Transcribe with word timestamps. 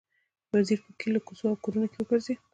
وزیر 0.53 0.79
په 0.85 0.91
کلیو، 0.99 1.25
کوڅو 1.27 1.45
او 1.51 1.61
کورونو 1.63 1.87
کې 1.91 1.97
وګرځېد. 1.99 2.39